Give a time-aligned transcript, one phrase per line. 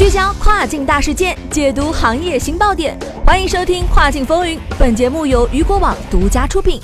[0.00, 4.56] 聚焦跨境大事件，解读行业新爆点，欢迎收听《跨境风云》。
[4.78, 6.80] 本节目由雨果网独家出品。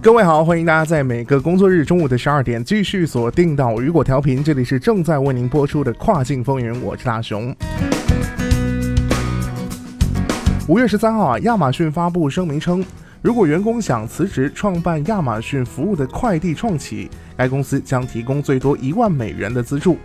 [0.00, 7.52] 各位好，欢迎大家在每个工作日中午的十二点继续锁定到雨果调频，这里是正在为您播出的《跨境风云》，我是大熊。
[10.68, 12.84] 五月十三号啊，亚马逊发布声明称，
[13.24, 19.96] 如果员工想辞职创办亚马逊服务的快递创企，该公司将提供最多一万美元的资助。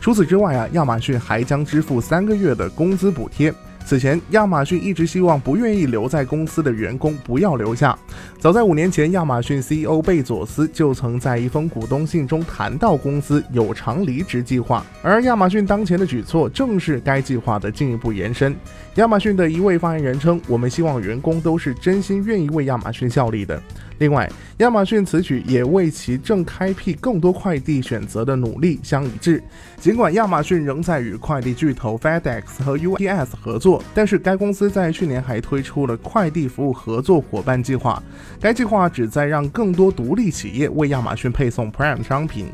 [0.00, 3.52] 除此之外啊，亚马逊还将支付三个月的工资补贴。
[3.88, 7.98] 此前，亚马逊一直希望不愿意留在公司的员工不要留下。
[8.38, 18.54] 早在五年前，亚马逊 CEO 贝佐斯就曾在一封股东信中谈到公司有偿离职计划，而亚马逊当前的举措正是该计划的进一步延伸。
[18.96, 23.58] 亚马逊的一位发言人称：“我们希望员工都是真心愿意为亚马逊效力的。”
[23.98, 29.42] 另外，亚马逊此举也为其正开辟更多快递选择的努力相一致。
[29.80, 38.02] 尽管亚马逊仍在与快递巨头 FedEx 和 UPS 合作，但是该公司在去年还推出了快递服务合作伙伴计划。
[38.40, 42.46] 该计划旨在让更多独立企业为亚马逊配送 Prime 商品。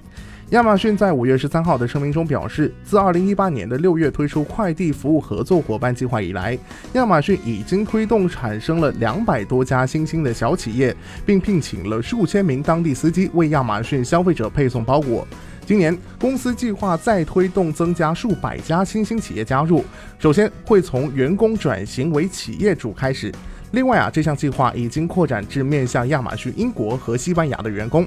[0.50, 6.56] 亚马逊在五月十三号的声明中表示，自二零一八年的六月推出快递服务合作伙伴计划以来，
[6.92, 15.26] 亚马逊已经推动产生了两百多家新兴的小企业，并聘请了数千名当地司机为亚马逊消费者配送包裹。
[15.64, 19.82] 今年，公司计划再推动增加数百家新兴企业加入，
[20.18, 23.32] 首先会从员工转型为企业主开始。
[23.72, 28.06] 另外啊，这项计划已经扩展至面向亚马逊英国和西班牙的员工。